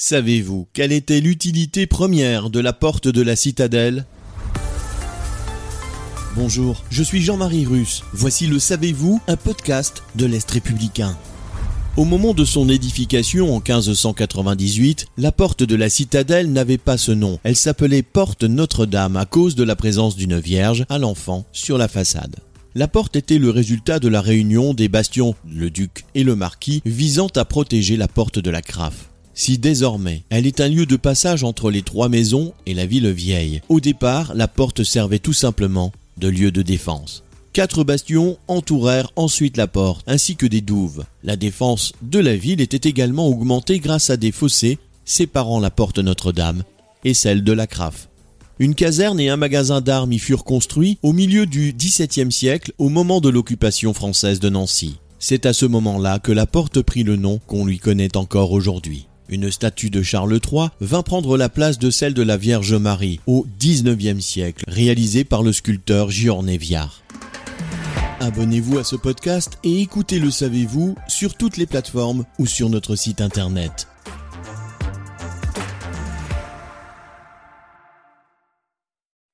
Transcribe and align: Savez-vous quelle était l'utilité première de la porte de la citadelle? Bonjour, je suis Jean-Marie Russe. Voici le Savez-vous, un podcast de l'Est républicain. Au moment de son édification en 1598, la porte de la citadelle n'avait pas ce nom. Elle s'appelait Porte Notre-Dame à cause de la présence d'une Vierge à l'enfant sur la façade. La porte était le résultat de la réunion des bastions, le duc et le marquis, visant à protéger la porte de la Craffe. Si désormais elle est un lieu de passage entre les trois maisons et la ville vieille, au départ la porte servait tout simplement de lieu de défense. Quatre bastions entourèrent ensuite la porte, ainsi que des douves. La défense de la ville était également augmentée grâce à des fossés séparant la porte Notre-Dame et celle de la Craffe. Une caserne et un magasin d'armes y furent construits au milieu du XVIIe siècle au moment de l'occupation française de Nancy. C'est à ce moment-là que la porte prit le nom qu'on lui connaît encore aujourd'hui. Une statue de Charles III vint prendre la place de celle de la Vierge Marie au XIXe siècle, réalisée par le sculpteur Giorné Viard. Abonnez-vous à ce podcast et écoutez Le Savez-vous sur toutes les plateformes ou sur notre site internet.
Savez-vous 0.00 0.68
quelle 0.74 0.92
était 0.92 1.20
l'utilité 1.20 1.88
première 1.88 2.50
de 2.50 2.60
la 2.60 2.72
porte 2.72 3.08
de 3.08 3.20
la 3.20 3.34
citadelle? 3.34 4.06
Bonjour, 6.36 6.84
je 6.88 7.02
suis 7.02 7.20
Jean-Marie 7.20 7.66
Russe. 7.66 8.04
Voici 8.12 8.46
le 8.46 8.60
Savez-vous, 8.60 9.20
un 9.26 9.34
podcast 9.34 10.04
de 10.14 10.26
l'Est 10.26 10.48
républicain. 10.48 11.18
Au 11.96 12.04
moment 12.04 12.32
de 12.32 12.44
son 12.44 12.68
édification 12.68 13.52
en 13.52 13.58
1598, 13.58 15.06
la 15.16 15.32
porte 15.32 15.64
de 15.64 15.74
la 15.74 15.88
citadelle 15.88 16.52
n'avait 16.52 16.78
pas 16.78 16.96
ce 16.96 17.10
nom. 17.10 17.40
Elle 17.42 17.56
s'appelait 17.56 18.02
Porte 18.02 18.44
Notre-Dame 18.44 19.16
à 19.16 19.26
cause 19.26 19.56
de 19.56 19.64
la 19.64 19.74
présence 19.74 20.14
d'une 20.14 20.38
Vierge 20.38 20.86
à 20.90 20.98
l'enfant 20.98 21.44
sur 21.50 21.76
la 21.76 21.88
façade. 21.88 22.36
La 22.76 22.86
porte 22.86 23.16
était 23.16 23.38
le 23.38 23.50
résultat 23.50 23.98
de 23.98 24.06
la 24.06 24.20
réunion 24.20 24.74
des 24.74 24.88
bastions, 24.88 25.34
le 25.44 25.70
duc 25.70 26.04
et 26.14 26.22
le 26.22 26.36
marquis, 26.36 26.82
visant 26.86 27.30
à 27.34 27.44
protéger 27.44 27.96
la 27.96 28.06
porte 28.06 28.38
de 28.38 28.50
la 28.50 28.62
Craffe. 28.62 29.08
Si 29.38 29.56
désormais 29.56 30.24
elle 30.30 30.48
est 30.48 30.60
un 30.60 30.68
lieu 30.68 30.84
de 30.84 30.96
passage 30.96 31.44
entre 31.44 31.70
les 31.70 31.82
trois 31.82 32.08
maisons 32.08 32.52
et 32.66 32.74
la 32.74 32.86
ville 32.86 33.08
vieille, 33.08 33.62
au 33.68 33.78
départ 33.78 34.34
la 34.34 34.48
porte 34.48 34.82
servait 34.82 35.20
tout 35.20 35.32
simplement 35.32 35.92
de 36.16 36.26
lieu 36.26 36.50
de 36.50 36.60
défense. 36.60 37.22
Quatre 37.52 37.84
bastions 37.84 38.36
entourèrent 38.48 39.12
ensuite 39.14 39.56
la 39.56 39.68
porte, 39.68 40.02
ainsi 40.08 40.34
que 40.34 40.44
des 40.44 40.60
douves. 40.60 41.04
La 41.22 41.36
défense 41.36 41.92
de 42.02 42.18
la 42.18 42.34
ville 42.34 42.60
était 42.60 42.88
également 42.88 43.28
augmentée 43.28 43.78
grâce 43.78 44.10
à 44.10 44.16
des 44.16 44.32
fossés 44.32 44.76
séparant 45.04 45.60
la 45.60 45.70
porte 45.70 46.00
Notre-Dame 46.00 46.64
et 47.04 47.14
celle 47.14 47.44
de 47.44 47.52
la 47.52 47.68
Craffe. 47.68 48.08
Une 48.58 48.74
caserne 48.74 49.20
et 49.20 49.28
un 49.28 49.36
magasin 49.36 49.80
d'armes 49.80 50.12
y 50.12 50.18
furent 50.18 50.42
construits 50.42 50.98
au 51.04 51.12
milieu 51.12 51.46
du 51.46 51.72
XVIIe 51.72 52.32
siècle 52.32 52.72
au 52.78 52.88
moment 52.88 53.20
de 53.20 53.28
l'occupation 53.28 53.94
française 53.94 54.40
de 54.40 54.48
Nancy. 54.48 54.96
C'est 55.20 55.46
à 55.46 55.52
ce 55.52 55.64
moment-là 55.64 56.18
que 56.18 56.32
la 56.32 56.46
porte 56.46 56.82
prit 56.82 57.04
le 57.04 57.14
nom 57.14 57.38
qu'on 57.46 57.64
lui 57.64 57.78
connaît 57.78 58.16
encore 58.16 58.50
aujourd'hui. 58.50 59.06
Une 59.28 59.50
statue 59.50 59.90
de 59.90 60.02
Charles 60.02 60.38
III 60.50 60.68
vint 60.80 61.02
prendre 61.02 61.36
la 61.36 61.48
place 61.48 61.78
de 61.78 61.90
celle 61.90 62.14
de 62.14 62.22
la 62.22 62.36
Vierge 62.36 62.74
Marie 62.74 63.20
au 63.26 63.46
XIXe 63.58 64.24
siècle, 64.24 64.64
réalisée 64.68 65.24
par 65.24 65.42
le 65.42 65.52
sculpteur 65.52 66.10
Giorné 66.10 66.56
Viard. 66.56 67.02
Abonnez-vous 68.20 68.78
à 68.78 68.84
ce 68.84 68.96
podcast 68.96 69.58
et 69.64 69.80
écoutez 69.80 70.18
Le 70.18 70.30
Savez-vous 70.30 70.96
sur 71.06 71.34
toutes 71.34 71.56
les 71.56 71.66
plateformes 71.66 72.24
ou 72.38 72.46
sur 72.46 72.68
notre 72.70 72.96
site 72.96 73.20
internet. 73.20 73.86